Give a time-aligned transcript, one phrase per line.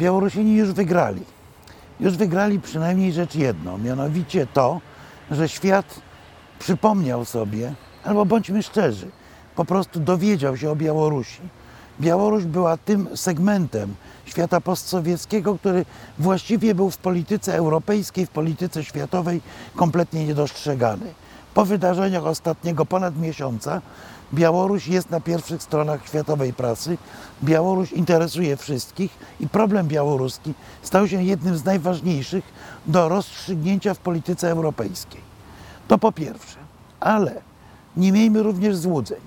[0.00, 1.22] Białorusini już wygrali.
[2.00, 4.80] Już wygrali przynajmniej rzecz jedną, mianowicie to,
[5.30, 6.00] że świat
[6.58, 7.74] przypomniał sobie,
[8.04, 9.08] albo bądźmy szczerzy,
[9.56, 11.40] po prostu dowiedział się o Białorusi.
[12.00, 13.94] Białoruś była tym segmentem
[14.24, 15.84] świata postsowieckiego, który
[16.18, 19.40] właściwie był w polityce europejskiej, w polityce światowej
[19.76, 21.06] kompletnie niedostrzegany.
[21.54, 23.80] Po wydarzeniach ostatniego ponad miesiąca
[24.34, 26.98] Białoruś jest na pierwszych stronach światowej prasy.
[27.42, 32.44] Białoruś interesuje wszystkich i problem białoruski stał się jednym z najważniejszych
[32.86, 35.20] do rozstrzygnięcia w polityce europejskiej.
[35.88, 36.58] To po pierwsze.
[37.00, 37.42] Ale
[37.96, 39.20] nie miejmy również złudzeń.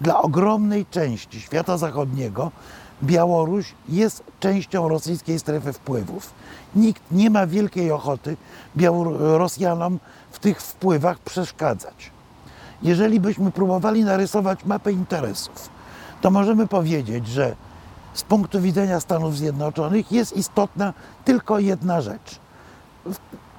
[0.00, 2.50] Dla ogromnej części świata zachodniego
[3.02, 6.30] Białoruś jest częścią rosyjskiej strefy wpływów.
[6.74, 8.36] Nikt nie ma wielkiej ochoty
[9.18, 9.98] Rosjanom
[10.30, 12.13] w tych wpływach przeszkadzać.
[12.82, 15.68] Jeżeli byśmy próbowali narysować mapę interesów,
[16.20, 17.56] to możemy powiedzieć, że
[18.14, 20.92] z punktu widzenia Stanów Zjednoczonych jest istotna
[21.24, 22.38] tylko jedna rzecz.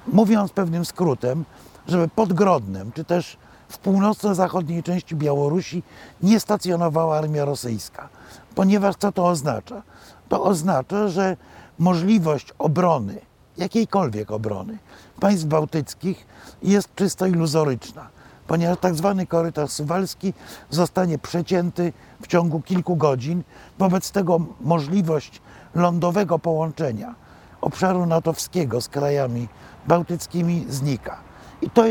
[0.06, 1.44] Mówiąc pewnym skrótem,
[1.88, 3.36] żeby pod Grodnem, czy też
[3.68, 5.82] w północno-zachodniej części Białorusi
[6.22, 8.08] nie stacjonowała armia rosyjska.
[8.54, 9.82] Ponieważ co to oznacza?
[10.28, 11.36] To oznacza, że
[11.78, 13.20] możliwość obrony,
[13.56, 14.78] jakiejkolwiek obrony
[15.20, 16.26] państw bałtyckich
[16.62, 18.08] jest czysto iluzoryczna,
[18.46, 20.34] ponieważ tak zwany korytarz suwalski
[20.70, 23.42] zostanie przecięty w ciągu kilku godzin.
[23.78, 25.42] Wobec tego możliwość
[25.74, 27.14] lądowego połączenia
[27.60, 29.48] obszaru natowskiego z krajami
[29.86, 31.16] bałtyckimi znika.
[31.62, 31.84] I to,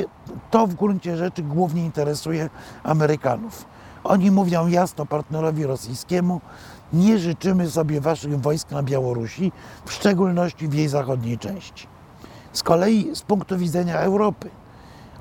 [0.51, 2.49] to w gruncie rzeczy głównie interesuje
[2.83, 3.65] Amerykanów.
[4.03, 6.41] Oni mówią jasno partnerowi rosyjskiemu,
[6.93, 9.51] nie życzymy sobie waszych wojsk na Białorusi,
[9.85, 11.87] w szczególności w jej zachodniej części.
[12.53, 14.49] Z kolei z punktu widzenia Europy,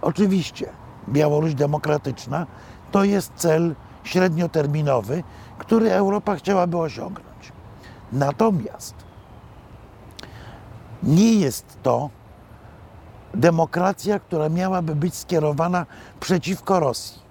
[0.03, 0.69] oczywiście
[1.09, 2.47] Białoruś demokratyczna
[2.93, 5.23] to jest cel średnioterminowy,
[5.59, 7.53] który Europa chciałaby osiągnąć.
[8.13, 8.95] Natomiast
[11.03, 12.11] nie jest to
[13.35, 15.87] demokracja, która miałaby być skierowana
[16.21, 17.23] przeciwko Rosji.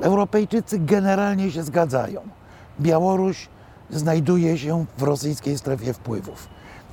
[0.00, 2.20] Europejczycy generalnie się zgadzają.
[2.80, 3.48] Białoruś
[3.90, 6.48] znajduje się w rosyjskiej strefie wpływów.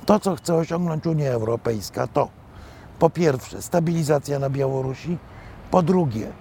[0.06, 2.28] To, co chce osiągnąć Unia Europejska, to
[2.98, 5.18] po pierwsze stabilizacja na Białorusi,
[5.70, 6.32] po drugie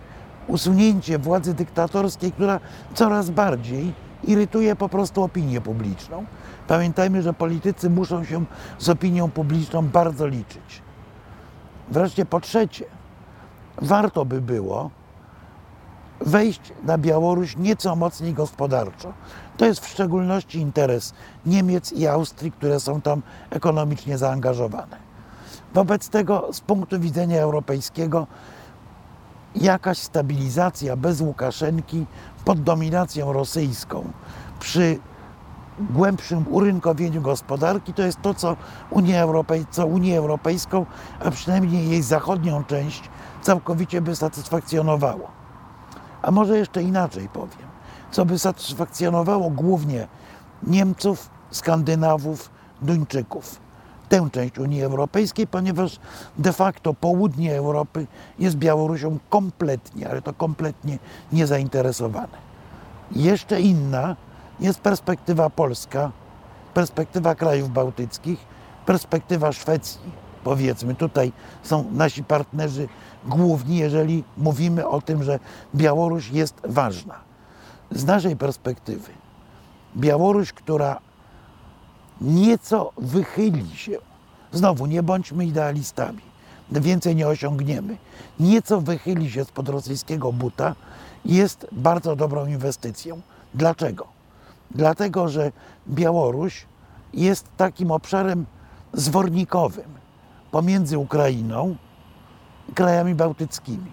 [0.47, 2.59] usunięcie władzy dyktatorskiej, która
[2.93, 6.25] coraz bardziej irytuje po prostu opinię publiczną.
[6.67, 8.45] Pamiętajmy, że politycy muszą się
[8.79, 10.81] z opinią publiczną bardzo liczyć.
[11.91, 12.85] Wreszcie po trzecie,
[13.77, 14.89] warto by było
[16.21, 19.13] wejść na Białoruś nieco mocniej gospodarczo.
[19.57, 21.13] To jest w szczególności interes
[21.45, 24.97] Niemiec i Austrii, które są tam ekonomicznie zaangażowane.
[25.73, 28.27] Wobec tego, z punktu widzenia europejskiego,
[29.55, 32.05] jakaś stabilizacja bez Łukaszenki
[32.45, 34.11] pod dominacją rosyjską
[34.59, 34.99] przy
[35.79, 38.55] głębszym urynkowieniu gospodarki, to jest to, co
[38.89, 40.85] Unię, Europej, co Unię Europejską,
[41.25, 43.09] a przynajmniej jej zachodnią część,
[43.41, 45.31] całkowicie by satysfakcjonowało.
[46.21, 47.67] A może jeszcze inaczej powiem,
[48.11, 50.07] co by satysfakcjonowało głównie
[50.63, 52.49] Niemców, Skandynawów,
[52.81, 53.62] Duńczyków.
[54.13, 55.99] Tę część Unii Europejskiej, ponieważ
[56.37, 58.07] de facto południe Europy
[58.39, 60.97] jest Białorusią kompletnie, ale to kompletnie
[61.31, 62.37] niezainteresowane.
[63.11, 64.15] Jeszcze inna
[64.59, 66.11] jest perspektywa polska,
[66.73, 68.39] perspektywa krajów bałtyckich,
[68.85, 70.01] perspektywa Szwecji.
[70.43, 71.31] Powiedzmy, tutaj
[71.63, 72.87] są nasi partnerzy
[73.25, 75.39] główni, jeżeli mówimy o tym, że
[75.75, 77.15] Białoruś jest ważna.
[77.91, 79.11] Z naszej perspektywy,
[79.97, 80.99] Białoruś, która
[82.23, 83.97] nieco wychyli się,
[84.51, 86.21] znowu nie bądźmy idealistami,
[86.71, 87.97] więcej nie osiągniemy,
[88.39, 90.75] nieco wychyli się spod rosyjskiego buta,
[91.25, 93.21] jest bardzo dobrą inwestycją.
[93.53, 94.07] Dlaczego?
[94.71, 95.51] Dlatego, że
[95.87, 96.65] Białoruś
[97.13, 98.45] jest takim obszarem
[98.93, 99.93] zwornikowym
[100.51, 101.75] pomiędzy Ukrainą
[102.69, 103.91] i krajami bałtyckimi.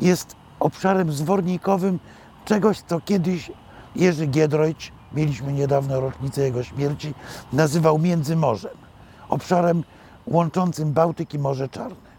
[0.00, 1.98] Jest obszarem zwornikowym
[2.44, 3.52] czegoś, co kiedyś
[3.96, 7.14] Jerzy Giedroyć, mieliśmy niedawno rocznicę jego śmierci,
[7.52, 8.76] nazywał Międzymorzem.
[9.28, 9.84] Obszarem
[10.26, 12.10] łączącym Bałtyk i Morze Czarne.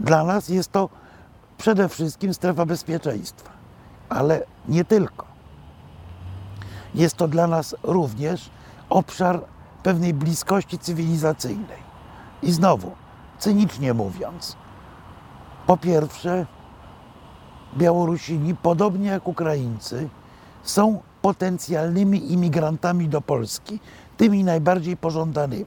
[0.00, 0.88] Dla nas jest to
[1.58, 3.50] przede wszystkim strefa bezpieczeństwa,
[4.08, 5.26] ale nie tylko.
[6.94, 8.50] Jest to dla nas również
[8.88, 9.40] obszar
[9.82, 11.82] pewnej bliskości cywilizacyjnej.
[12.42, 12.92] I znowu,
[13.38, 14.56] cynicznie mówiąc,
[15.66, 16.46] po pierwsze,
[17.76, 20.08] Białorusini, podobnie jak Ukraińcy,
[20.62, 23.80] są potencjalnymi imigrantami do Polski,
[24.16, 25.66] tymi najbardziej pożądanymi.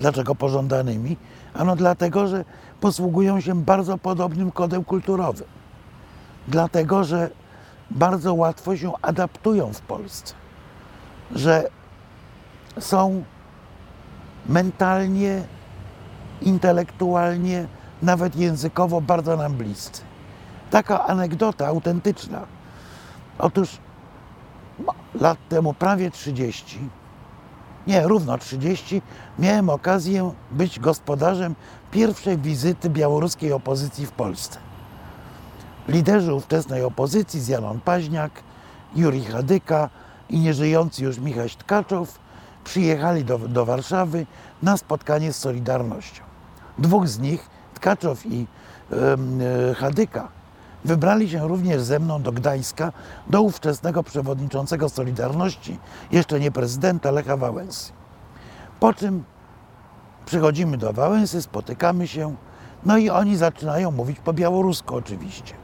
[0.00, 1.16] Dlaczego pożądanymi?
[1.54, 2.44] Ano dlatego, że
[2.80, 5.46] posługują się bardzo podobnym kodem kulturowym.
[6.48, 7.30] Dlatego, że
[7.90, 10.34] bardzo łatwo się adaptują w Polsce.
[11.34, 11.70] Że
[12.80, 13.24] są
[14.46, 15.42] mentalnie,
[16.40, 17.66] intelektualnie,
[18.02, 20.02] nawet językowo bardzo nam bliscy.
[20.70, 22.40] Taka anegdota autentyczna.
[23.38, 23.78] Otóż
[25.14, 26.78] lat temu, prawie 30,
[27.86, 29.02] nie, równo 30,
[29.38, 31.54] miałem okazję być gospodarzem
[31.90, 34.58] pierwszej wizyty białoruskiej opozycji w Polsce.
[35.88, 38.30] Liderzy ówczesnej opozycji, Zjanon Paźniak,
[38.96, 39.88] Juri Hadyka
[40.30, 42.18] i nieżyjący już Michał Tkaczow,
[42.64, 44.26] przyjechali do, do Warszawy
[44.62, 46.22] na spotkanie z Solidarnością.
[46.78, 48.46] Dwóch z nich, Tkaczow i
[48.90, 50.28] yy, Hadyka,
[50.84, 52.92] wybrali się również ze mną do Gdańska,
[53.30, 55.78] do ówczesnego przewodniczącego Solidarności,
[56.12, 57.92] jeszcze nie prezydenta Lecha Wałęsy.
[58.80, 59.24] Po czym
[60.26, 62.34] przychodzimy do Wałęsy, spotykamy się,
[62.84, 65.54] no i oni zaczynają mówić po białorusku oczywiście.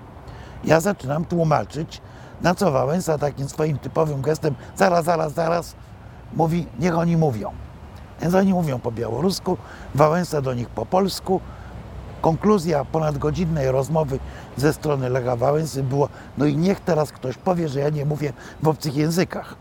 [0.64, 2.00] Ja zaczynam tłumaczyć,
[2.42, 5.74] na co Wałęsa takim swoim typowym gestem zaraz, zaraz, zaraz
[6.32, 7.52] mówi, niech oni mówią.
[8.20, 9.56] Więc oni mówią po białorusku,
[9.94, 11.40] Wałęsa do nich po polsku,
[12.20, 14.18] konkluzja ponadgodzinnej rozmowy
[14.56, 18.32] ze strony Lecha Wałęsy było, no i niech teraz ktoś powie, że ja nie mówię
[18.62, 19.56] w obcych językach.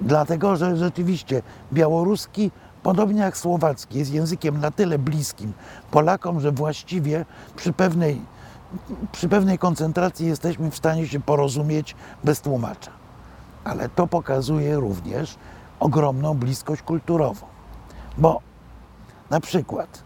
[0.00, 1.42] Dlatego, że rzeczywiście
[1.72, 2.50] białoruski,
[2.82, 5.52] podobnie jak słowacki, jest językiem na tyle bliskim
[5.90, 7.24] Polakom, że właściwie
[7.56, 8.20] przy pewnej,
[9.12, 12.90] przy pewnej koncentracji jesteśmy w stanie się porozumieć bez tłumacza.
[13.64, 15.36] Ale to pokazuje również
[15.80, 17.46] ogromną bliskość kulturową.
[18.18, 18.40] Bo
[19.30, 20.02] na przykład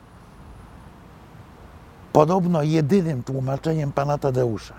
[2.12, 4.74] Podobno jedynym tłumaczeniem pana Tadeusza,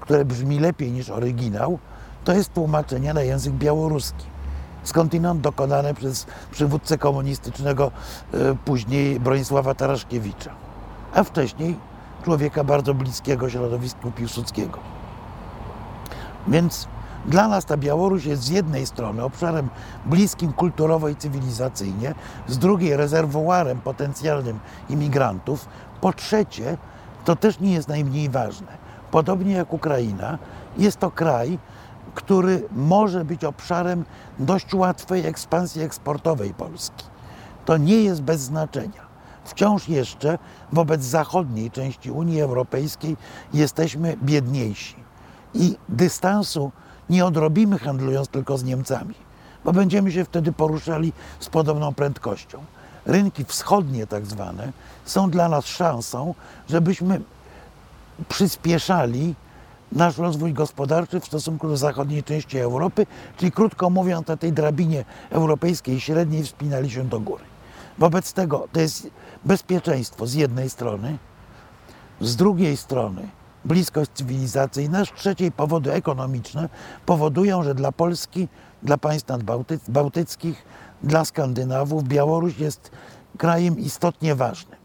[0.00, 1.78] które brzmi lepiej niż oryginał,
[2.24, 4.24] to jest tłumaczenie na język białoruski.
[4.82, 7.90] Skądinąd dokonane przez przywódcę komunistycznego
[8.34, 10.50] e, później Bronisława Taraszkiewicza,
[11.14, 11.76] a wcześniej
[12.24, 14.78] człowieka bardzo bliskiego środowisku Piłsudskiego.
[16.48, 16.88] Więc
[17.26, 19.68] dla nas ta Białoruś jest z jednej strony obszarem
[20.04, 22.14] bliskim kulturowo i cywilizacyjnie,
[22.48, 24.58] z drugiej rezerwuarem potencjalnym
[24.90, 25.68] imigrantów,
[26.00, 26.76] po trzecie,
[27.24, 28.66] to też nie jest najmniej ważne.
[29.10, 30.38] Podobnie jak Ukraina,
[30.78, 31.58] jest to kraj,
[32.14, 34.04] który może być obszarem
[34.38, 37.04] dość łatwej ekspansji eksportowej Polski.
[37.64, 39.06] To nie jest bez znaczenia.
[39.44, 40.38] Wciąż jeszcze
[40.72, 43.16] wobec zachodniej części Unii Europejskiej
[43.54, 44.96] jesteśmy biedniejsi
[45.54, 46.72] i dystansu
[47.10, 49.14] nie odrobimy handlując tylko z Niemcami,
[49.64, 52.58] bo będziemy się wtedy poruszali z podobną prędkością
[53.06, 54.72] rynki wschodnie tak zwane,
[55.04, 56.34] są dla nas szansą,
[56.68, 57.20] żebyśmy
[58.28, 59.34] przyspieszali
[59.92, 63.06] nasz rozwój gospodarczy w stosunku do zachodniej części Europy,
[63.36, 67.44] czyli krótko mówiąc, na tej drabinie europejskiej średniej wspinali się do góry.
[67.98, 69.08] Wobec tego to jest
[69.44, 71.18] bezpieczeństwo z jednej strony,
[72.20, 73.28] z drugiej strony
[73.64, 76.68] bliskość cywilizacyjna, z trzeciej powody ekonomiczne
[77.06, 78.48] powodują, że dla Polski,
[78.82, 80.64] dla państw nadbałtyckich
[81.02, 82.90] dla Skandynawów Białoruś jest
[83.38, 84.78] krajem istotnie ważnym.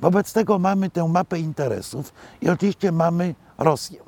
[0.00, 4.00] Wobec tego mamy tę mapę interesów i oczywiście mamy Rosję.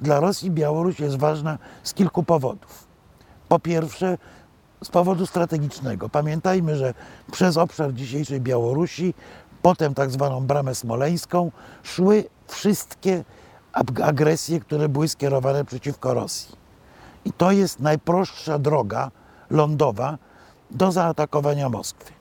[0.00, 2.86] Dla Rosji Białoruś jest ważna z kilku powodów.
[3.48, 4.18] Po pierwsze,
[4.84, 6.08] z powodu strategicznego.
[6.08, 6.94] Pamiętajmy, że
[7.32, 9.14] przez obszar dzisiejszej Białorusi,
[9.62, 11.50] potem tak zwaną bramę smoleńską,
[11.82, 13.24] szły wszystkie
[14.02, 16.56] agresje, które były skierowane przeciwko Rosji.
[17.24, 19.10] I to jest najprostsza droga
[19.50, 20.18] lądowa
[20.70, 22.12] do zaatakowania Moskwy.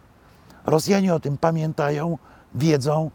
[0.66, 2.18] Rosjanie o tym pamiętają,
[2.56, 3.12] wiedzą,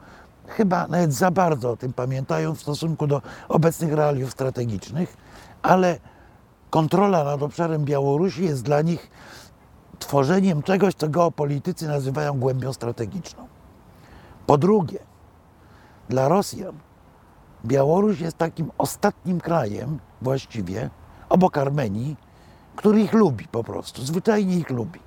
[0.46, 5.16] chyba nawet za bardzo o tym pamiętają w stosunku do obecnych realiów strategicznych,
[5.62, 5.99] ale
[6.70, 9.10] kontrola nad obszarem Białorusi jest dla nich
[9.99, 13.49] tworzeniem czegoś, co geopolitycy nazywają głębią strategiczną.
[14.46, 14.99] Po drugie,
[16.08, 16.75] dla Rosjan
[17.64, 20.90] Białoruś jest takim ostatnim krajem właściwie,
[21.28, 22.16] obok Armenii,
[22.76, 25.00] który ich lubi po prostu, zwyczajnie ich lubi.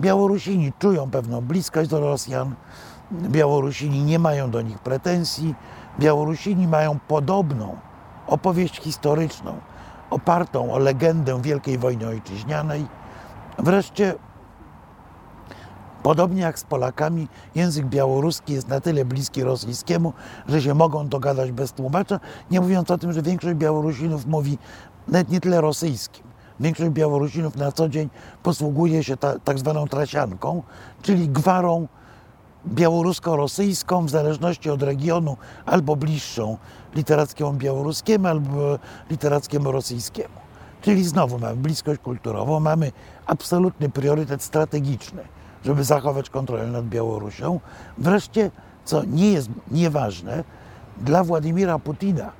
[0.00, 2.54] Białorusini czują pewną bliskość do Rosjan,
[3.12, 5.54] Białorusini nie mają do nich pretensji,
[5.98, 7.76] Białorusini mają podobną
[8.26, 9.58] opowieść historyczną,
[10.10, 12.86] opartą o legendę Wielkiej Wojny Ojczyźnianej.
[13.58, 14.14] Wreszcie,
[16.02, 20.12] podobnie jak z Polakami, język białoruski jest na tyle bliski rosyjskiemu,
[20.48, 22.20] że się mogą dogadać bez tłumacza,
[22.50, 24.58] nie mówiąc o tym, że większość Białorusinów mówi
[25.08, 26.24] nawet nie tyle rosyjskim,
[26.60, 28.10] Większość Białorusinów na co dzień
[28.42, 30.62] posługuje się ta, tak zwaną trasianką,
[31.02, 31.88] czyli gwarą
[32.66, 36.56] białorusko-rosyjską w zależności od regionu, albo bliższą
[36.94, 38.78] literackiemu białoruskiemu, albo
[39.10, 40.34] literackiemu rosyjskiemu.
[40.82, 42.92] Czyli znowu mamy bliskość kulturową, mamy
[43.26, 45.22] absolutny priorytet strategiczny,
[45.64, 47.60] żeby zachować kontrolę nad Białorusią.
[47.98, 48.50] Wreszcie,
[48.84, 50.44] co nie jest nieważne,
[50.96, 52.32] dla Władimira Putina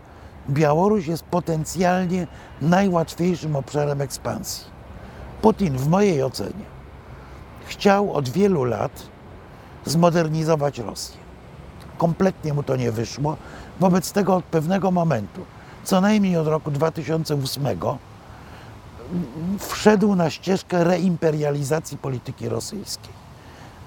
[0.51, 2.27] Białoruś jest potencjalnie
[2.63, 4.67] najłatwiejszym obszarem ekspansji.
[5.43, 6.65] Putin w mojej ocenie
[7.67, 9.03] chciał od wielu lat
[9.85, 11.17] zmodernizować Rosję.
[11.99, 13.37] Kompletnie mu to nie wyszło.
[13.81, 15.41] Wobec tego od pewnego momentu,
[15.85, 17.67] co najmniej od roku 2008,
[19.59, 23.13] wszedł na ścieżkę reimperializacji polityki rosyjskiej,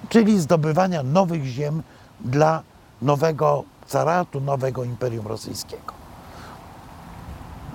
[0.09, 1.83] czyli zdobywania nowych ziem
[2.21, 2.63] dla
[3.01, 5.96] nowego caratu, nowego imperium rosyjskiego.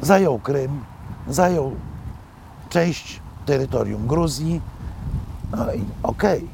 [0.03, 0.85] Zajął Krym,
[1.29, 1.77] zajął
[2.69, 4.61] część terytorium Gruzji.
[5.57, 6.49] No i okej.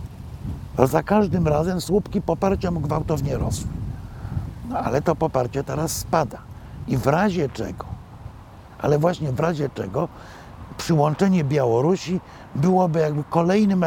[0.77, 0.87] Okay.
[0.87, 3.69] Za każdym razem słupki poparcia mu gwałtownie rosły.
[4.69, 6.39] No ale to poparcie teraz spada.
[6.89, 7.85] I w razie czego,
[8.79, 10.09] ale właśnie w razie czego
[10.77, 12.21] przyłączenie Białorusi
[12.55, 13.85] byłoby jakby kolejnym,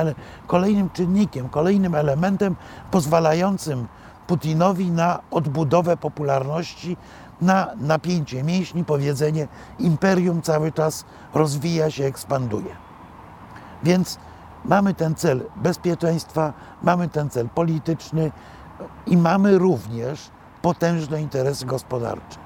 [0.47, 2.55] kolejnym czynnikiem, kolejnym elementem
[2.91, 3.87] pozwalającym
[4.27, 6.97] Putinowi na odbudowę popularności,
[7.41, 9.47] na napięcie mięśni, powiedzenie
[9.79, 12.75] imperium cały czas rozwija się, ekspanduje.
[13.83, 14.19] Więc
[14.65, 18.31] mamy ten cel bezpieczeństwa, mamy ten cel polityczny
[19.07, 20.29] i mamy również
[20.61, 22.39] potężne interesy gospodarcze.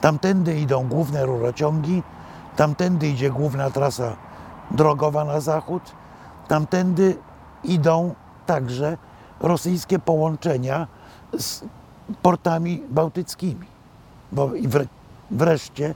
[0.00, 2.02] Tamtędy idą główne rurociągi,
[2.56, 4.16] tamtędy idzie główna trasa
[4.70, 5.82] drogowa na zachód,
[6.48, 7.16] tamtędy
[7.64, 8.14] idą
[8.46, 8.96] także
[9.40, 10.86] rosyjskie połączenia
[11.38, 11.64] z
[12.22, 13.77] portami bałtyckimi.
[14.32, 14.50] Bo
[15.30, 15.94] wreszcie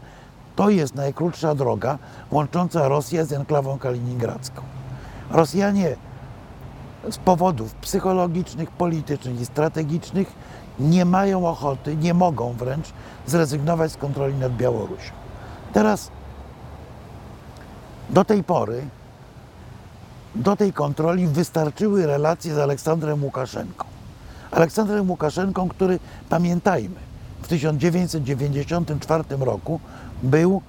[0.56, 1.98] to jest najkrótsza droga
[2.30, 4.62] łącząca Rosję z enklawą kaliningradzką.
[5.30, 5.96] Rosjanie
[7.10, 10.32] z powodów psychologicznych, politycznych i strategicznych
[10.80, 12.86] nie mają ochoty, nie mogą wręcz
[13.26, 15.12] zrezygnować z kontroli nad Białorusią.
[15.72, 16.10] Teraz
[18.10, 18.86] do tej pory
[20.34, 23.84] do tej kontroli wystarczyły relacje z Aleksandrem Łukaszenką.
[24.50, 25.98] Aleksandrem Łukaszenką, który,
[26.28, 27.00] pamiętajmy,
[27.42, 29.80] w 1994 roku
[30.22, 30.62] był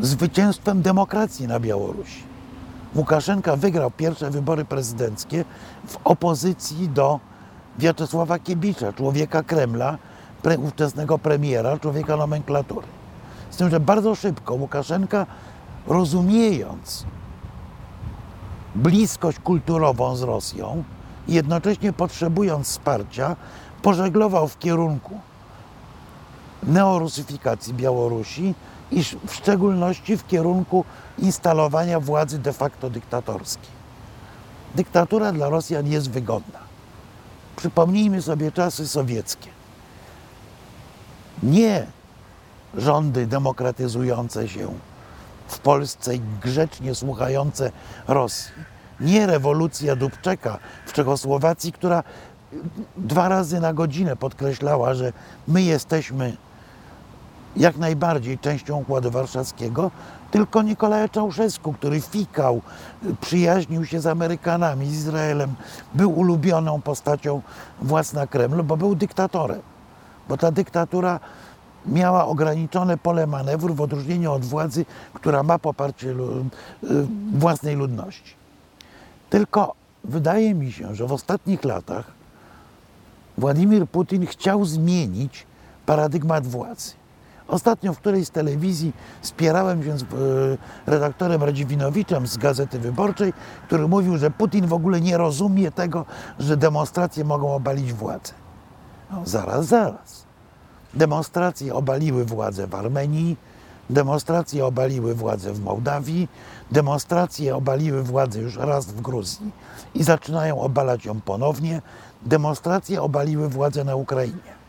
[0.00, 2.22] zwycięstwem demokracji na Białorusi.
[2.94, 5.44] Łukaszenka wygrał pierwsze wybory prezydenckie
[5.86, 7.20] w opozycji do
[7.78, 9.98] Wiaczesława Kiebicza, człowieka Kremla,
[10.42, 12.86] pre, ówczesnego premiera, człowieka nomenklatury.
[13.50, 15.26] Z tym, że bardzo szybko Łukaszenka,
[15.86, 17.04] rozumiejąc
[18.74, 20.84] bliskość kulturową z Rosją,
[21.28, 23.36] jednocześnie potrzebując wsparcia,
[23.82, 25.20] pożeglował w kierunku
[26.62, 28.54] neorusyfikacji Białorusi
[28.90, 30.84] i w szczególności w kierunku
[31.18, 33.80] instalowania władzy de facto dyktatorskiej.
[34.74, 36.58] Dyktatura dla Rosjan jest wygodna.
[37.56, 39.50] Przypomnijmy sobie czasy sowieckie.
[41.42, 41.86] Nie
[42.74, 44.74] rządy demokratyzujące się
[45.48, 47.72] w Polsce i grzecznie słuchające
[48.08, 48.52] Rosji.
[49.00, 52.02] Nie rewolucja Dubczeka w Czechosłowacji, która
[52.96, 55.12] dwa razy na godzinę podkreślała, że
[55.48, 56.36] my jesteśmy
[57.56, 59.90] jak najbardziej częścią Układu Warszawskiego,
[60.30, 62.60] tylko Nikolaja Czałszewsku, który fikał,
[63.20, 65.54] przyjaźnił się z Amerykanami, z Izraelem,
[65.94, 67.42] był ulubioną postacią
[67.82, 69.60] władz na Kremlu, bo był dyktatorem.
[70.28, 71.20] Bo ta dyktatura
[71.86, 76.16] miała ograniczone pole manewru w odróżnieniu od władzy, która ma poparcie y,
[77.32, 78.34] własnej ludności.
[79.30, 82.19] Tylko wydaje mi się, że w ostatnich latach
[83.40, 85.46] Władimir Putin chciał zmienić
[85.86, 86.92] paradygmat władzy.
[87.48, 88.92] Ostatnio w którejś z telewizji
[89.22, 90.06] spierałem się z e,
[90.86, 93.32] redaktorem Radziwinowiczem z Gazety Wyborczej,
[93.66, 96.04] który mówił, że Putin w ogóle nie rozumie tego,
[96.38, 98.32] że demonstracje mogą obalić władzę.
[99.10, 100.24] No, zaraz, zaraz.
[100.94, 103.36] Demonstracje obaliły władzę w Armenii,
[103.90, 106.28] demonstracje obaliły władzę w Mołdawii,
[106.72, 109.50] demonstracje obaliły władzę już raz w Gruzji
[109.94, 111.82] i zaczynają obalać ją ponownie.
[112.22, 114.60] Demonstracje obaliły władzę na Ukrainie.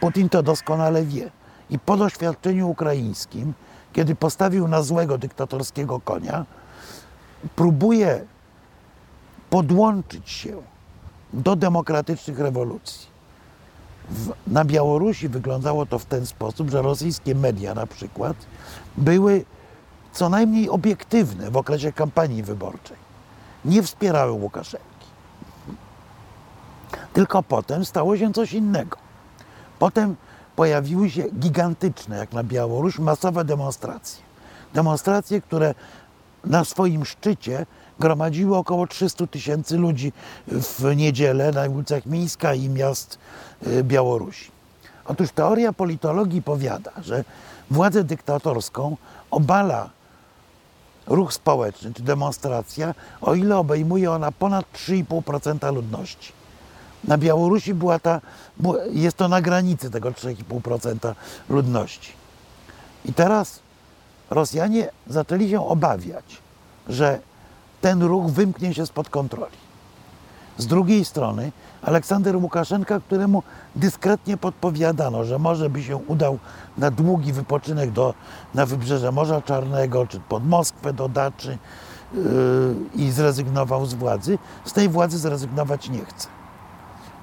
[0.00, 1.30] Putin to doskonale wie.
[1.70, 3.52] I po doświadczeniu ukraińskim,
[3.92, 6.46] kiedy postawił na złego dyktatorskiego konia,
[7.56, 8.24] próbuje
[9.50, 10.56] podłączyć się
[11.32, 13.10] do demokratycznych rewolucji.
[14.10, 18.36] W, na Białorusi wyglądało to w ten sposób, że rosyjskie media na przykład
[18.96, 19.44] były
[20.12, 22.96] co najmniej obiektywne w okresie kampanii wyborczej.
[23.64, 24.89] Nie wspierały Łukaszenki.
[27.12, 28.96] Tylko potem stało się coś innego.
[29.78, 30.16] Potem
[30.56, 34.22] pojawiły się gigantyczne, jak na Białoruś, masowe demonstracje.
[34.74, 35.74] Demonstracje, które
[36.44, 37.66] na swoim szczycie
[38.00, 40.12] gromadziły około 300 tysięcy ludzi
[40.48, 43.18] w niedzielę na ulicach Mińska i miast
[43.66, 44.50] y, Białorusi.
[45.04, 47.24] Otóż teoria politologii powiada, że
[47.70, 48.96] władzę dyktatorską
[49.30, 49.90] obala
[51.06, 56.39] ruch społeczny czy demonstracja, o ile obejmuje ona ponad 3,5% ludności.
[57.04, 58.20] Na Białorusi była ta,
[58.90, 61.14] jest to na granicy tego 3,5%
[61.48, 62.12] ludności.
[63.04, 63.60] I teraz
[64.30, 66.42] Rosjanie zaczęli się obawiać,
[66.88, 67.18] że
[67.80, 69.56] ten ruch wymknie się spod kontroli.
[70.58, 71.52] Z drugiej strony
[71.82, 73.42] Aleksander Łukaszenka, któremu
[73.76, 76.38] dyskretnie podpowiadano, że może by się udał
[76.78, 78.14] na długi wypoczynek do,
[78.54, 81.58] na wybrzeże Morza Czarnego czy pod Moskwę do Daczy
[82.14, 82.22] yy,
[82.94, 86.39] i zrezygnował z władzy, z tej władzy zrezygnować nie chce.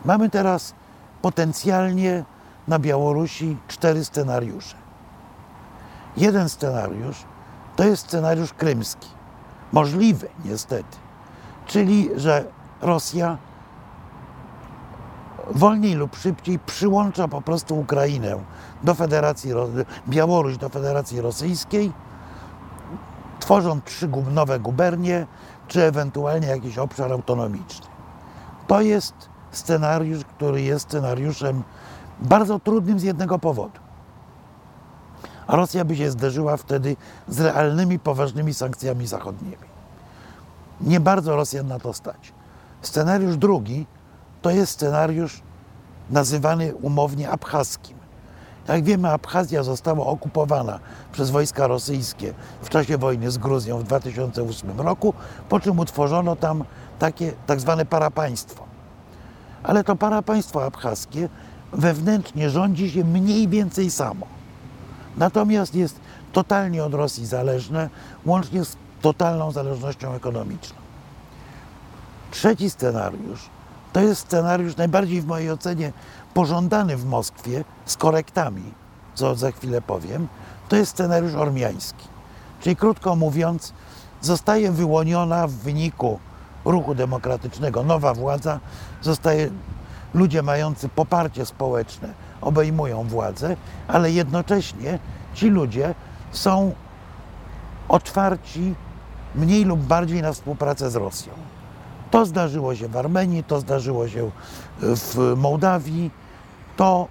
[0.05, 0.73] Mamy teraz
[1.21, 2.23] potencjalnie
[2.67, 4.75] na Białorusi cztery scenariusze.
[6.17, 7.25] Jeden scenariusz
[7.75, 9.07] to jest scenariusz krymski.
[9.71, 10.97] Możliwy, niestety.
[11.65, 12.45] Czyli, że
[12.81, 13.37] Rosja
[15.51, 18.37] wolniej lub szybciej przyłącza po prostu Ukrainę
[18.83, 19.51] do Federacji,
[20.09, 21.91] Białoruś do Federacji Rosyjskiej,
[23.39, 25.27] tworząc trzy nowe gubernie,
[25.67, 27.87] czy ewentualnie jakiś obszar autonomiczny.
[28.67, 31.63] To jest scenariusz, który jest scenariuszem
[32.19, 33.79] bardzo trudnym z jednego powodu.
[35.47, 36.95] A Rosja by się zderzyła wtedy
[37.27, 39.57] z realnymi, poważnymi sankcjami zachodnimi.
[40.81, 42.33] Nie bardzo Rosjan na to stać.
[42.81, 43.85] Scenariusz drugi
[44.41, 45.41] to jest scenariusz
[46.09, 47.97] nazywany umownie abchaskim.
[48.67, 50.79] Jak wiemy, Abchazja została okupowana
[51.11, 55.13] przez wojska rosyjskie w czasie wojny z Gruzją w 2008 roku,
[55.49, 56.63] po czym utworzono tam
[56.99, 58.66] takie tak zwane parapaństwo.
[59.63, 61.29] Ale to parapaństwo abchaskie
[61.73, 64.27] wewnętrznie rządzi się mniej więcej samo.
[65.17, 65.99] Natomiast jest
[66.33, 67.89] totalnie od Rosji zależne,
[68.25, 70.77] łącznie z totalną zależnością ekonomiczną.
[72.31, 73.49] Trzeci scenariusz
[73.97, 75.93] to jest scenariusz najbardziej w mojej ocenie
[76.33, 78.63] pożądany w Moskwie z korektami,
[79.15, 80.27] co za chwilę powiem.
[80.69, 82.07] To jest scenariusz ormiański.
[82.61, 83.73] Czyli krótko mówiąc,
[84.21, 86.19] zostaje wyłoniona w wyniku
[86.65, 88.59] ruchu demokratycznego nowa władza,
[89.01, 89.49] zostaje
[90.13, 93.55] ludzie mający poparcie społeczne obejmują władzę,
[93.87, 94.99] ale jednocześnie
[95.33, 95.95] ci ludzie
[96.31, 96.73] są
[97.89, 98.75] otwarci
[99.35, 101.33] mniej lub bardziej na współpracę z Rosją.
[102.11, 104.31] To zdarzyło się w Armenii, to zdarzyło się
[104.79, 106.11] w Mołdawii,
[106.77, 107.07] to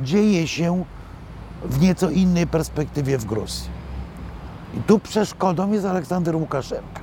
[0.00, 0.84] dzieje się
[1.64, 3.70] w nieco innej perspektywie w Gruzji.
[4.74, 7.02] I tu przeszkodą jest Aleksander Łukaszenka.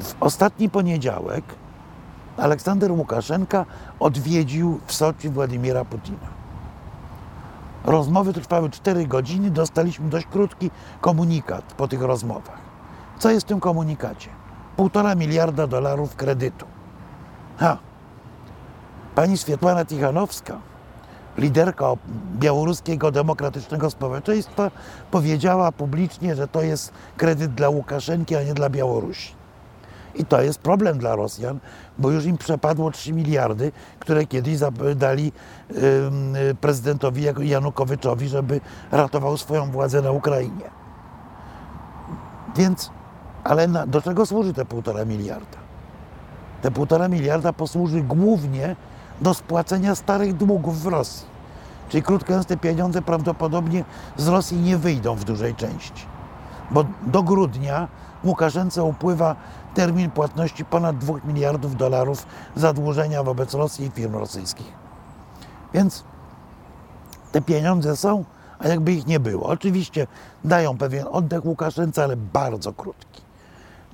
[0.00, 1.44] W ostatni poniedziałek
[2.36, 3.66] Aleksander Łukaszenka
[4.00, 6.40] odwiedził w Soczi Władimira Putina.
[7.84, 12.58] Rozmowy trwały 4 godziny, dostaliśmy dość krótki komunikat po tych rozmowach.
[13.18, 14.30] Co jest w tym komunikacie?
[14.76, 16.66] Półtora miliarda dolarów kredytu.
[17.58, 17.78] Ha!
[19.14, 20.58] Pani Swietłana Tichanowska,
[21.38, 21.86] liderka
[22.38, 24.70] białoruskiego demokratycznego społeczeństwa,
[25.10, 29.39] powiedziała publicznie, że to jest kredyt dla Łukaszenki, a nie dla Białorusi.
[30.14, 31.58] I to jest problem dla Rosjan,
[31.98, 34.58] bo już im przepadło 3 miliardy, które kiedyś
[34.96, 35.32] dali
[36.60, 38.60] prezydentowi Janukowyczowi, żeby
[38.92, 40.70] ratował swoją władzę na Ukrainie.
[42.56, 42.90] Więc,
[43.44, 45.58] ale na, do czego służy te półtora miliarda?
[46.62, 48.76] Te półtora miliarda posłuży głównie
[49.20, 51.26] do spłacenia starych długów w Rosji.
[51.88, 53.84] Czyli krótko mówiąc, te pieniądze prawdopodobnie
[54.16, 56.06] z Rosji nie wyjdą w dużej części.
[56.70, 57.88] Bo do grudnia
[58.24, 59.36] Łukaszence upływa
[59.74, 64.72] termin płatności ponad 2 miliardów dolarów zadłużenia wobec Rosji i firm rosyjskich.
[65.74, 66.04] Więc
[67.32, 68.24] te pieniądze są,
[68.58, 69.46] a jakby ich nie było.
[69.46, 70.06] Oczywiście
[70.44, 73.22] dają pewien oddech Łukaszence, ale bardzo krótki.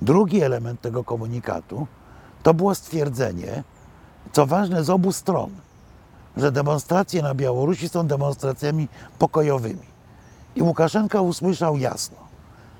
[0.01, 1.87] Drugi element tego komunikatu
[2.43, 3.63] to było stwierdzenie,
[4.31, 5.49] co ważne z obu stron,
[6.37, 8.87] że demonstracje na Białorusi są demonstracjami
[9.19, 9.87] pokojowymi.
[10.55, 12.17] I Łukaszenka usłyszał jasno,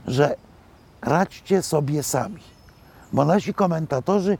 [0.07, 0.35] że
[1.01, 2.41] radźcie sobie sami.
[3.13, 4.37] Bo nasi komentatorzy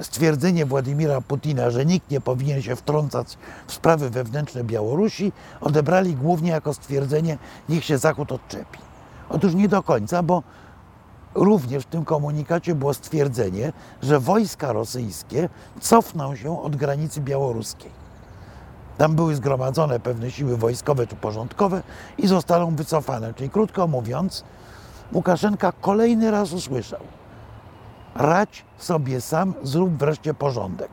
[0.00, 6.50] stwierdzenie Władimira Putina, że nikt nie powinien się wtrącać w sprawy wewnętrzne Białorusi, odebrali głównie
[6.50, 8.78] jako stwierdzenie, niech się Zachód odczepi.
[9.28, 10.42] Otóż nie do końca, bo
[11.34, 15.48] również w tym komunikacie było stwierdzenie, że wojska rosyjskie
[15.80, 17.90] cofną się od granicy białoruskiej.
[18.98, 21.82] Tam były zgromadzone pewne siły wojskowe czy porządkowe
[22.18, 23.34] i zostaną wycofane.
[23.34, 24.44] Czyli krótko mówiąc,
[25.12, 27.00] Łukaszenka kolejny raz usłyszał:
[28.14, 30.90] radź sobie sam, zrób wreszcie porządek.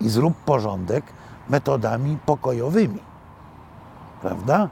[0.00, 1.04] I zrób porządek
[1.48, 2.98] metodami pokojowymi.
[4.20, 4.68] Prawda?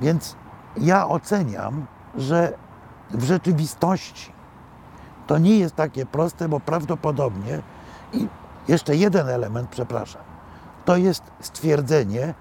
[0.00, 0.36] Więc
[0.76, 2.52] ja oceniam, że
[3.10, 4.32] w rzeczywistości
[5.26, 7.62] to nie jest takie proste, bo prawdopodobnie
[8.12, 8.28] i
[8.68, 10.22] jeszcze jeden element, przepraszam,
[10.84, 12.34] to jest stwierdzenie,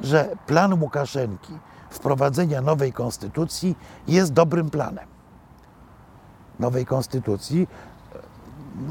[0.00, 1.58] że plan Łukaszenki
[1.90, 3.76] wprowadzenia nowej konstytucji
[4.08, 5.06] jest dobrym planem.
[6.58, 7.68] Nowej konstytucji,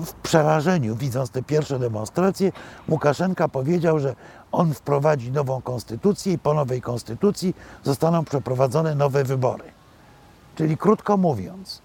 [0.05, 2.51] w przerażeniu, widząc te pierwsze demonstracje,
[2.89, 4.15] Łukaszenka powiedział, że
[4.51, 9.63] on wprowadzi nową konstytucję i po nowej konstytucji zostaną przeprowadzone nowe wybory.
[10.55, 11.81] Czyli krótko mówiąc,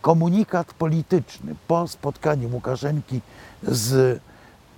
[0.00, 3.20] komunikat polityczny po spotkaniu Łukaszenki
[3.62, 4.20] z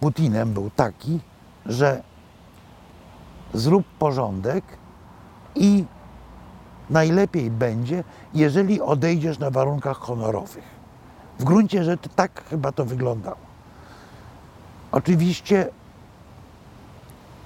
[0.01, 1.21] Putinem był taki,
[1.67, 2.03] że
[3.55, 4.65] zrób porządek
[5.55, 5.85] i
[6.91, 10.65] najlepiej będzie, jeżeli odejdziesz na warunkach honorowych.
[11.39, 13.37] W gruncie rzeczy tak chyba to wyglądało.
[14.93, 15.69] Oczywiście,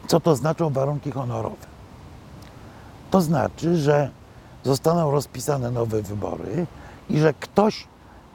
[0.06, 1.66] co to znaczą warunki honorowe?
[3.10, 4.10] To znaczy, że
[4.64, 6.66] zostaną rozpisane nowe wybory
[7.10, 7.86] i że ktoś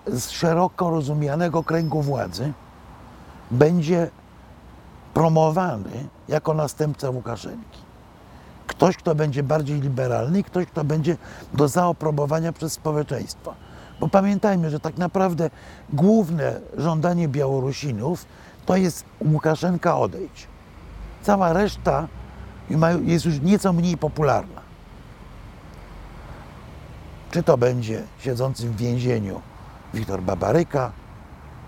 [0.07, 2.53] z szeroko rozumianego kręgu władzy
[3.51, 4.09] będzie
[5.13, 7.79] promowany jako następca Łukaszenki.
[8.83, 11.17] Ktoś, kto będzie bardziej liberalny i ktoś, kto będzie
[11.53, 13.53] do zaoprobowania przez społeczeństwo.
[13.99, 15.49] Bo pamiętajmy, że tak naprawdę
[15.93, 18.25] główne żądanie Białorusinów
[18.65, 20.47] to jest Łukaszenka odejść.
[21.21, 22.07] Cała reszta
[23.03, 24.61] jest już nieco mniej popularna.
[27.31, 29.41] Czy to będzie siedzący w więzieniu
[29.93, 30.91] Wiktor Babaryka,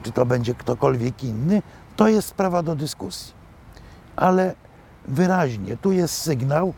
[0.04, 1.62] czy to będzie ktokolwiek inny,
[1.96, 3.34] to jest sprawa do dyskusji.
[4.16, 4.56] Ale
[5.08, 6.74] wyraźnie tu jest sygnał,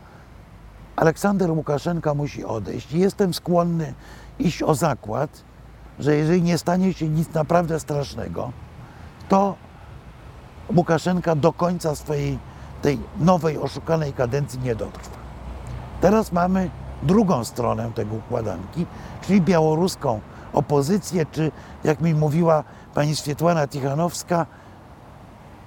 [0.98, 2.92] Aleksander Łukaszenka musi odejść.
[2.92, 3.94] Jestem skłonny
[4.38, 5.30] iść o zakład,
[5.98, 8.52] że jeżeli nie stanie się nic naprawdę strasznego,
[9.28, 9.54] to
[10.76, 12.38] Łukaszenka do końca swojej
[12.82, 15.16] tej nowej, oszukanej kadencji nie dotrwa.
[16.00, 16.70] Teraz mamy
[17.02, 18.86] drugą stronę tego układanki,
[19.20, 20.20] czyli białoruską
[20.52, 21.52] opozycję, czy
[21.84, 24.46] jak mi mówiła pani Swietłana Tichanowska,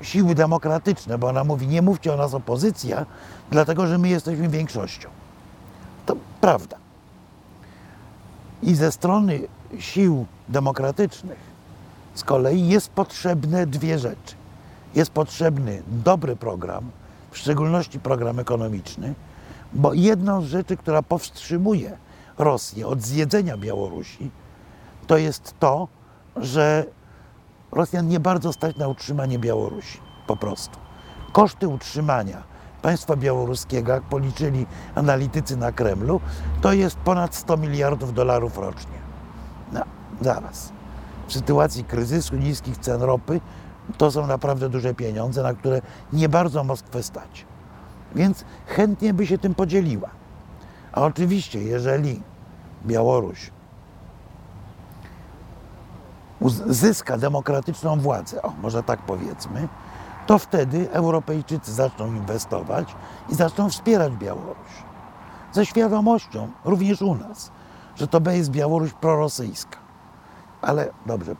[0.01, 3.05] siły demokratyczne, bo ona mówi, nie mówcie o nas opozycja,
[3.51, 5.20] dlatego że my jesteśmy większością.
[6.41, 6.77] Prawda.
[8.63, 9.39] I ze strony
[9.79, 11.51] sił demokratycznych
[12.15, 14.35] z kolei jest potrzebne dwie rzeczy.
[14.95, 16.91] Jest potrzebny dobry program,
[17.31, 19.13] w szczególności program ekonomiczny,
[19.73, 21.97] bo jedną z rzeczy, która powstrzymuje
[22.37, 24.31] Rosję od zjedzenia Białorusi,
[25.07, 25.87] to jest to,
[26.35, 26.85] że
[27.71, 29.99] Rosjan nie bardzo stać na utrzymanie Białorusi.
[30.27, 30.79] Po prostu.
[31.31, 32.43] Koszty utrzymania
[32.81, 34.65] państwa białoruskiego, jak policzyli
[34.95, 36.21] analitycy na Kremlu,
[36.61, 38.97] to jest ponad 100 miliardów dolarów rocznie.
[39.71, 39.81] No,
[40.21, 40.71] zaraz.
[41.27, 43.41] W sytuacji kryzysu, niskich cen ropy,
[43.97, 45.81] to są naprawdę duże pieniądze, na które
[46.13, 47.45] nie bardzo Moskwę stać.
[48.15, 50.09] Więc chętnie by się tym podzieliła.
[50.91, 52.21] A oczywiście, jeżeli
[52.85, 53.51] Białoruś
[56.67, 59.67] zyska demokratyczną władzę, o, może tak powiedzmy,
[60.31, 62.95] to wtedy Europejczycy zaczną inwestować
[63.29, 64.71] i zaczną wspierać Białoruś.
[65.53, 67.51] Ze świadomością, również u nas,
[67.95, 69.77] że to jest Białoruś prorosyjska.
[70.61, 71.35] Ale dobrze,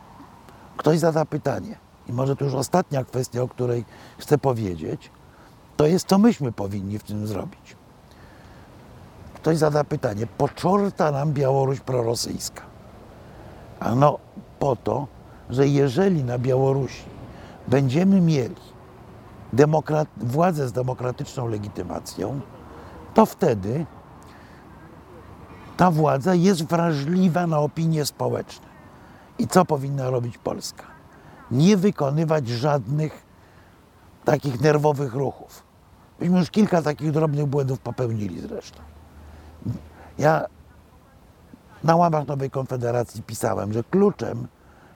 [0.76, 1.76] ktoś zada pytanie,
[2.08, 3.84] i może to już ostatnia kwestia, o której
[4.18, 5.10] chcę powiedzieć,
[5.76, 7.76] to jest, co myśmy powinni w tym zrobić.
[9.34, 12.62] Ktoś zada pytanie, po czorta nam Białoruś prorosyjska?
[13.80, 14.18] Ano
[14.58, 15.06] po to,
[15.50, 17.04] że jeżeli na Białorusi
[17.68, 18.71] będziemy mieli
[19.52, 22.40] demokrat, władzę z demokratyczną legitymacją,
[23.14, 23.86] to wtedy
[25.76, 28.66] ta władza jest wrażliwa na opinie społeczne.
[29.38, 30.84] I co powinna robić Polska?
[31.50, 33.26] Nie wykonywać żadnych
[34.24, 35.62] takich nerwowych ruchów.
[36.20, 38.80] Myśmy już kilka takich drobnych błędów popełnili zresztą.
[40.18, 40.46] Ja
[41.84, 44.48] na łamach Nowej Konfederacji pisałem, że kluczem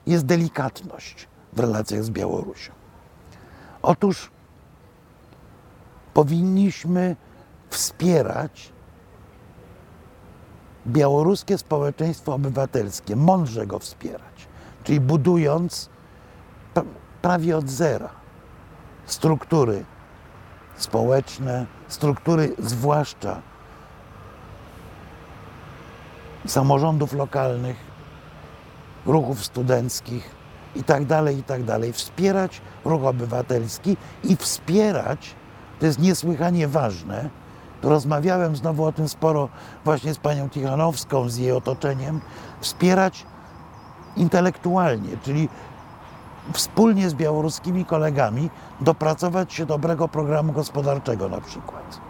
[0.07, 2.73] jest delikatność w relacjach z Białorusią.
[3.81, 4.31] Otóż
[6.17, 7.15] powinniśmy
[7.69, 8.71] wspierać
[10.87, 14.47] białoruskie społeczeństwo obywatelskie, mądrze go wspierać,
[14.83, 15.89] czyli budując
[17.21, 18.09] prawie od zera
[19.05, 19.85] struktury
[20.77, 23.41] społeczne, struktury zwłaszcza
[26.47, 27.77] samorządów lokalnych,
[29.05, 30.29] ruchów studenckich
[30.75, 31.61] i tak dalej, i tak.
[31.91, 35.35] Wspierać ruch obywatelski i wspierać,
[35.79, 37.29] to jest niesłychanie ważne,
[37.81, 39.49] to rozmawiałem znowu o tym sporo
[39.85, 42.21] właśnie z panią Tichanowską, z jej otoczeniem,
[42.61, 43.25] wspierać
[44.15, 45.49] intelektualnie, czyli
[46.53, 48.49] wspólnie z białoruskimi kolegami
[48.81, 52.01] dopracować się dobrego programu gospodarczego na przykład.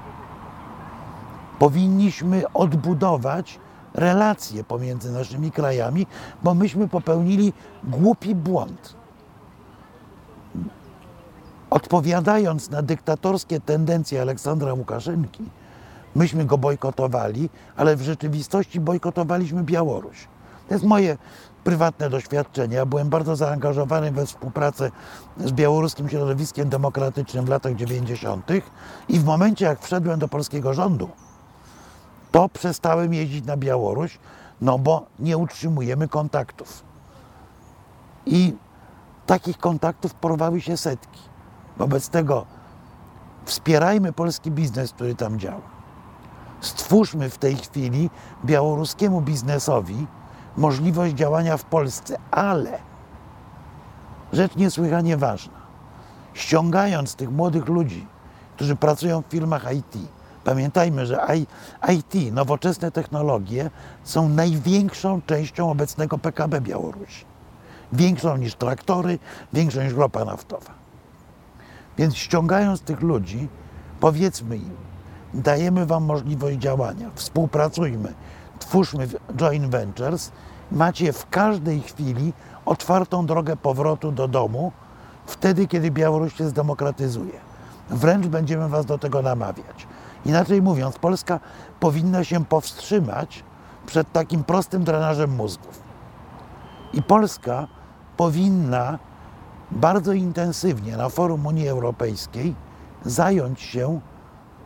[1.60, 3.60] Powinniśmy odbudować
[3.94, 6.08] relacje pomiędzy naszymi krajami,
[6.44, 7.54] bo myśmy popełnili
[7.84, 8.96] głupi błąd.
[11.70, 15.44] Odpowiadając na dyktatorskie tendencje Aleksandra Łukaszenki,
[16.16, 20.28] myśmy go bojkotowali, ale w rzeczywistości bojkotowaliśmy Białoruś.
[20.68, 21.18] To jest moje
[21.64, 22.76] prywatne doświadczenie.
[22.76, 24.92] Ja byłem bardzo zaangażowany we współpracę
[25.38, 28.50] z białoruskim środowiskiem demokratycznym w latach 90.
[29.10, 31.10] i w momencie, jak wszedłem do polskiego rządu,
[32.32, 34.20] to przestałem jeździć na Białoruś,
[34.62, 36.84] no bo nie utrzymujemy kontaktów.
[38.26, 38.54] I
[39.26, 41.20] takich kontaktów porwały się setki.
[41.80, 42.46] Wobec tego
[43.46, 45.62] wspierajmy polski biznes, który tam działa.
[46.62, 48.10] Stwórzmy w tej chwili
[48.46, 50.08] białoruskiemu biznesowi
[50.58, 52.80] możliwość działania w Polsce, ale
[54.34, 55.58] rzecz niesłychanie ważna.
[56.34, 58.08] Ściągając tych młodych ludzi,
[58.56, 59.98] którzy pracują w firmach IT,
[60.44, 61.28] pamiętajmy, że
[61.90, 63.70] IT, nowoczesne technologie
[64.04, 67.26] są największą częścią obecnego PKB Białorusi.
[67.94, 69.20] Większą niż traktory,
[69.54, 70.87] większą niż ropa naftowa.
[71.98, 73.48] Więc ściągając tych ludzi,
[74.00, 74.76] powiedzmy im,
[75.34, 78.14] dajemy Wam możliwość działania, współpracujmy,
[78.60, 80.32] twórzmy joint ventures,
[80.72, 82.34] macie w każdej chwili
[82.66, 84.72] otwartą drogę powrotu do domu,
[85.26, 87.40] wtedy, kiedy Białoruś się zdemokratyzuje.
[87.90, 89.88] Wręcz będziemy Was do tego namawiać.
[90.26, 91.40] Inaczej mówiąc, Polska
[91.80, 93.44] powinna się powstrzymać
[93.86, 95.82] przed takim prostym drenażem mózgów.
[96.94, 97.68] I Polska
[98.18, 99.00] powinna
[99.72, 102.56] bardzo intensywnie na forum Unii Europejskiej
[103.06, 104.00] zająć się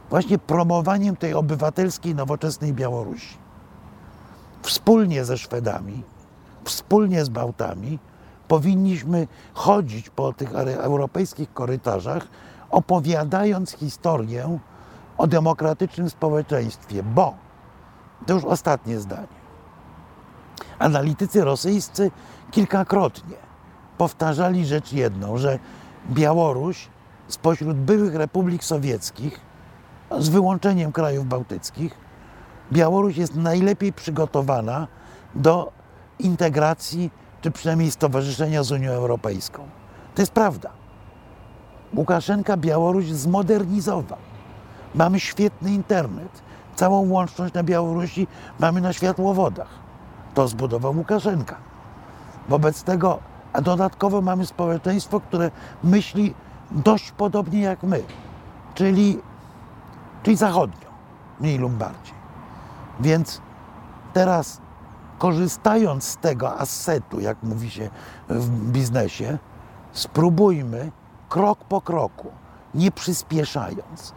[0.10, 3.38] właśnie promowaniem tej obywatelskiej, nowoczesnej Białorusi.
[4.62, 6.04] Wspólnie ze Szwedami,
[6.64, 8.00] wspólnie z Bałtami
[8.48, 12.28] powinniśmy chodzić po tych europejskich korytarzach,
[12.70, 14.60] opowiadając historię
[15.18, 17.34] o demokratycznym społeczeństwie, bo
[18.26, 19.42] to już ostatnie zdanie.
[20.80, 22.12] Analitycy rosyjscy
[22.52, 23.51] kilkakrotnie
[24.02, 25.60] powtarzali rzecz jedną, że
[26.12, 26.88] Białoruś
[27.28, 29.40] spośród byłych republik sowieckich,
[30.20, 31.98] z wyłączeniem krajów bałtyckich,
[32.72, 34.88] Białoruś jest najlepiej przygotowana
[35.36, 35.72] do
[36.20, 37.12] integracji,
[37.42, 39.68] czy przynajmniej stowarzyszenia z Unią Europejską.
[40.16, 40.70] To jest prawda.
[41.96, 44.20] Łukaszenka Białoruś zmodernizował.
[44.96, 46.42] Mamy świetny internet.
[46.76, 48.28] Całą łączność na Białorusi
[48.60, 49.70] mamy na światłowodach.
[50.34, 51.56] To zbudował Łukaszenka.
[52.50, 55.52] Wobec tego, a dodatkowo mamy społeczeństwo, które
[55.84, 56.34] myśli
[56.72, 58.04] dość podobnie jak my,
[58.76, 59.20] czyli,
[60.24, 60.88] czyli zachodnio,
[61.40, 62.14] mniej lub bardziej.
[63.00, 63.42] Więc
[64.14, 64.62] teraz,
[65.18, 67.90] korzystając z tego assetu, jak mówi się
[68.30, 69.38] w biznesie,
[69.92, 70.92] spróbujmy
[71.30, 72.32] krok po kroku,
[72.74, 74.14] nie przyspieszając,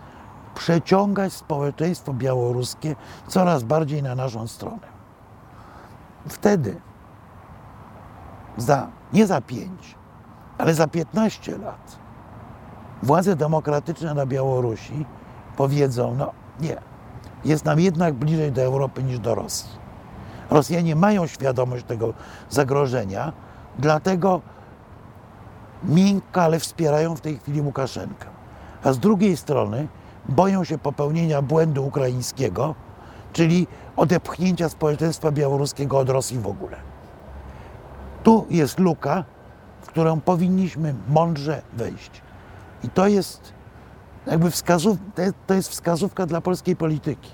[0.54, 2.96] przeciągać społeczeństwo białoruskie
[3.28, 4.94] coraz bardziej na naszą stronę.
[6.28, 6.80] Wtedy,
[8.56, 9.94] za, nie za pięć,
[10.58, 11.98] ale za 15 lat,
[13.02, 15.04] władze demokratyczne na Białorusi
[15.56, 16.76] powiedzą: No nie,
[17.44, 19.70] jest nam jednak bliżej do Europy niż do Rosji.
[20.50, 22.14] Rosjanie mają świadomość tego
[22.50, 23.32] zagrożenia,
[23.78, 24.40] dlatego
[25.84, 28.26] miękko, ale wspierają w tej chwili Łukaszenkę.
[28.84, 29.88] A z drugiej strony
[30.28, 32.74] boją się popełnienia błędu ukraińskiego,
[33.32, 36.93] czyli odepchnięcia społeczeństwa białoruskiego od Rosji w ogóle.
[38.24, 39.24] Tu jest luka,
[39.80, 42.10] w którą powinniśmy mądrze wejść.
[42.84, 43.52] I to jest
[44.26, 44.98] jakby wskazów,
[45.46, 47.30] to jest wskazówka dla polskiej polityki.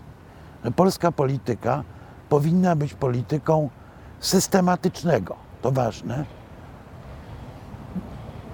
[0.76, 1.84] Polska polityka
[2.28, 3.70] powinna być polityką
[4.20, 6.24] systematycznego, to ważne,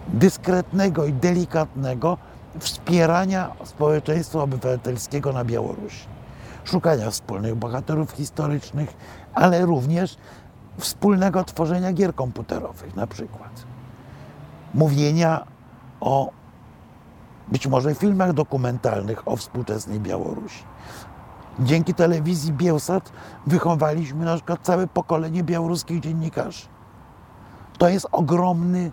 [0.09, 2.19] dyskretnego i delikatnego
[2.59, 6.07] wspierania społeczeństwa obywatelskiego na Białorusi.
[6.65, 8.97] Szukania wspólnych bohaterów historycznych,
[9.35, 10.17] ale również
[10.79, 13.67] wspólnego tworzenia gier komputerowych na przykład.
[14.75, 15.47] Mówienia
[16.01, 16.31] o
[17.49, 20.65] być może filmach dokumentalnych o współczesnej Białorusi.
[21.61, 23.13] Dzięki telewizji Bielsat
[23.47, 26.67] wychowaliśmy na przykład całe pokolenie białoruskich dziennikarzy.
[27.79, 28.93] To jest ogromny,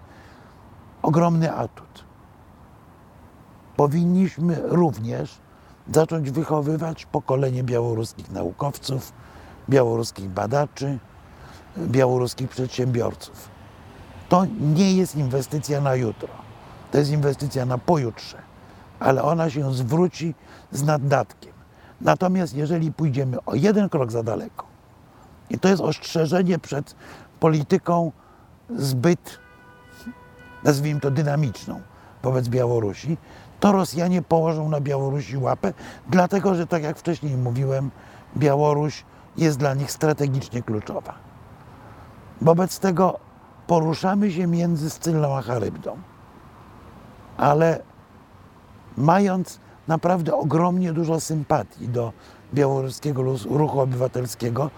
[1.01, 2.05] ogromny atut.
[3.75, 5.39] Powinniśmy również
[5.93, 9.13] zacząć wychowywać pokolenie białoruskich naukowców,
[9.69, 10.99] białoruskich badaczy,
[11.77, 13.49] białoruskich przedsiębiorców.
[14.29, 16.29] To nie jest inwestycja na jutro.
[16.91, 18.37] To jest inwestycja na pojutrze,
[18.99, 20.35] ale ona się zwróci
[20.71, 21.53] z naddatkiem.
[22.01, 24.65] Natomiast jeżeli pójdziemy o jeden krok za daleko,
[25.49, 26.95] i to jest ostrzeżenie przed
[27.39, 28.11] polityką
[28.69, 29.39] zbyt,
[30.63, 31.81] nazwijmy to dynamiczną
[32.23, 33.17] wobec Białorusi,
[33.59, 35.73] to Rosjanie położą na Białorusi łapę,
[36.09, 37.91] dlatego że, tak jak wcześniej mówiłem,
[38.37, 39.05] Białoruś
[39.37, 41.32] jest dla nich strategicznie kluczowa.
[42.43, 43.19] Wobec tego
[43.67, 45.97] poruszamy się między Scylną a Charybdą
[47.37, 47.79] ale
[48.97, 52.13] mając naprawdę ogromnie dużo sympatii do
[52.53, 54.69] białoruskiego ruchu obywatelskiego,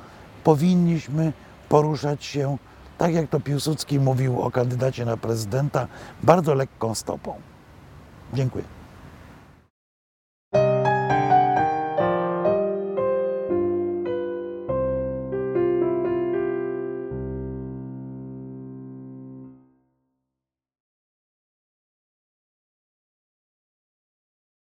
[0.44, 1.34] powinniśmy
[1.70, 2.58] poruszać się,
[2.98, 5.88] tak jak to Piłsudski mówił o kandydacie na prezydenta,
[6.24, 7.34] bardzo lekką stopą.
[8.34, 8.75] Dziękuję.